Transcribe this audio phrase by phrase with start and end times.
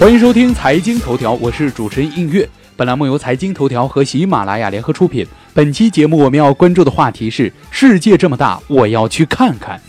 [0.00, 2.48] 欢迎收听财经头条，我是主持人应月。
[2.76, 5.26] 本栏目由财经头条和喜马拉雅联合出品。
[5.52, 9.80] 本期节目我们要关注的话题是：世界这么大，我要去看看。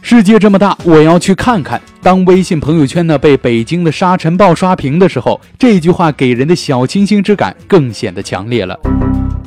[0.00, 1.78] 世界这么大，我要去看看。
[2.00, 8.80] 当微信朋友圈呢被北京的沙尘暴刷屏的时候，这句话给人的小清新之感更显得强烈了。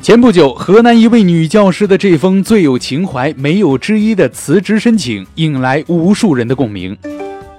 [0.00, 6.96] 前不久，河南一位女教师的这封最有情怀、没有之一的辞职申请，引来无数人的共鸣。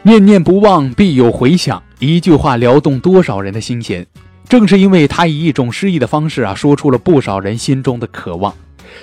[0.02, 1.82] 念念不忘，必有回响。
[2.00, 4.06] 一句话撩动多少人的心弦？
[4.48, 8.52] 正是因为她以一种诗意的方式啊，说出了不少人心中的渴望。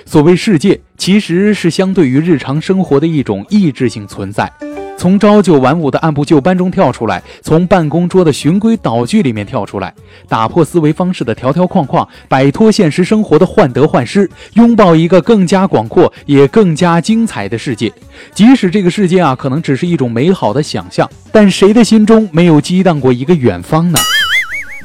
[0.03, 4.51] 所谓世界，其实是相对于日常生活的一种意志性存在。
[4.97, 9.93] 从朝九晚五的按部就班中跳出来，从办公桌的循规蹈矩里面跳出来，
[10.27, 17.93] 打破思维方式的条条框框，摆脱现实生活的患得患失，拥抱一个更加广阔也更加精彩的世界。
[18.33, 23.99] 即使这个世界啊，可能只是一种美好的想象，但谁的心中没有激荡过一个远方呢？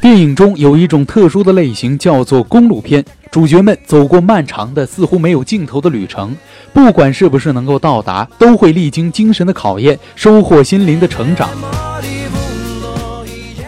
[0.03, 3.05] 电影中有一种特殊的类型，叫做公路片。
[3.31, 6.37] 主角们走过漫长的、似乎没有尽头的旅程，
[6.73, 11.49] 不管是不是能够到达，都会历经精神的考验，收获心灵的成长。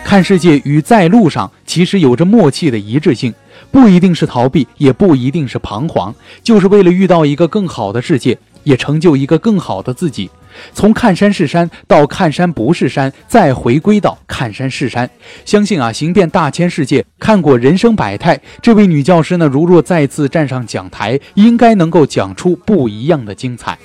[0.05, 3.33] 看世界与在路上其实有着默契的一致性，
[3.71, 6.13] 不一定是逃避，也不一定是彷徨，
[6.43, 10.29] 就是为了遇到一个更好的世界，也成就一个更好的自己。
[10.73, 15.09] 从看山是山到看山不是山，再回归到看山是山。
[15.45, 23.77] 相信啊，行遍大千世界，看过人生百态，这位女教师呢，如若再次站上讲台，应该能够讲出不一样的精彩。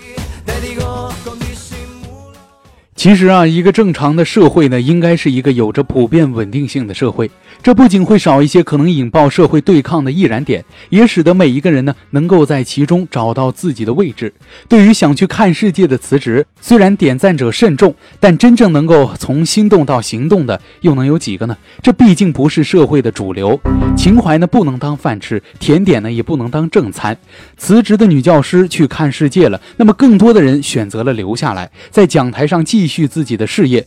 [3.00, 7.32] 其实啊，一个正常的社会呢，应该是一个有着普遍稳定性的社会。
[7.64, 14.34] 这不仅会少一些可能引爆社会对抗的易燃点，也使得每一个人呢能够在其中找到自己的位置。
[14.68, 21.56] 对于想去看世界的辞职，虽然点赞者甚众，但真正能够从心动到行动的又能有几个呢？
[21.82, 23.58] 这毕竟不是社会的主流。
[23.96, 27.18] 情怀呢不能当饭吃，甜点呢也不能当正餐。
[27.56, 33.86] 辞职的女教师去看世界了，那么更多的人选择了留下来，在讲台上继续自己的事业。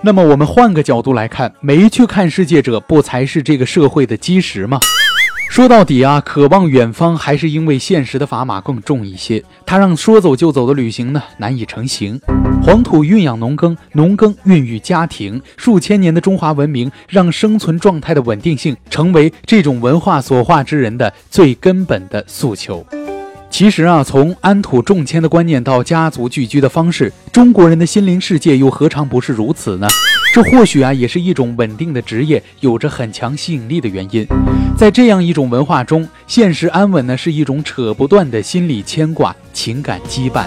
[0.00, 4.78] 那么我们换个角度来看，没去看世界者，不才是这个社会的基石吗？
[5.50, 12.20] 说到底啊，渴望远方，还是因为现实的砝码更重一些，它让说走就走的旅行呢难以成行。
[12.60, 22.84] 黄土蕴养农耕，农耕孕育家庭，数千年的中华文明，让生存状态的稳定性成为这种文化所化之人的最根本的诉求。
[23.56, 29.86] 其实啊，从安土重迁的观念到家族聚居的方式，中国人的心灵世界又何尝不是如此呢？
[30.34, 34.26] 这或许啊，也是一种稳定的职业有着很强吸引力的原因。
[34.76, 40.46] 在这样一种文化中，现实安稳呢，是一种扯不断的心理牵挂、情感羁绊。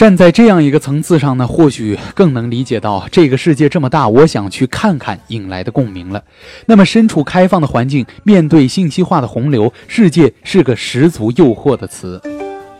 [0.00, 6.24] 站在这样一个层次上呢，或许更能理解到这个世界这么大，我想去看看引来的共鸣了。
[6.64, 12.18] 那么，身处开放的环境，面对信息化的洪流，世界是个十足诱惑的词。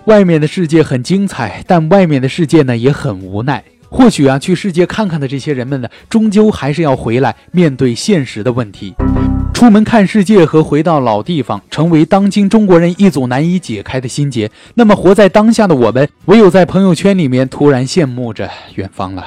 [0.06, 3.62] 外面的世界很精彩，但外面的世界呢也很无奈。
[3.90, 8.94] 或许啊，去世界看看的这些人们呢，终究还是要回来面对现实的问题。
[9.60, 14.50] 出门看世界和回到老地方，成为当今中国人一组难以解开的心结。
[14.72, 19.26] 那么，活在当下的我们，唯有在朋友圈里面突然羡慕着远方了。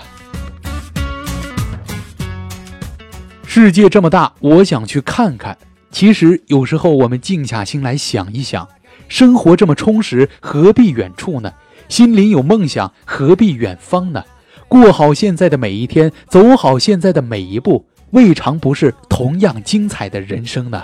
[3.46, 5.56] 世界这么大，我想去看看。
[5.92, 8.68] 其实，有时候我们静下心来想一想，
[9.08, 11.54] 生活这么充实，何必远处呢？
[11.88, 14.24] 心灵有梦想，何必远方呢？
[14.68, 17.86] 过好现在的每一天，走好现在的每一步。
[18.14, 20.84] 未尝不是同样精彩的人生呢。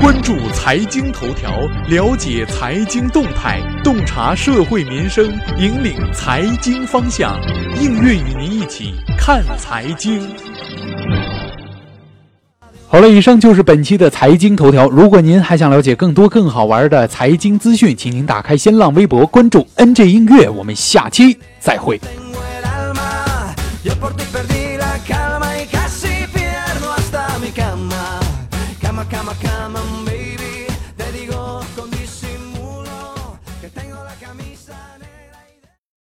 [0.00, 5.26] 关注财经头条，了解财经动态，洞察社会民生，
[5.58, 7.38] 引领财经方向。
[7.76, 10.34] 应运与您一起看财经。
[12.88, 14.88] 好了以上就是本期的财经头条。
[14.88, 22.00] 如果您还想了解更多更好玩的财经资讯请您打开新浪微博关注 ng 音乐我们下期再会。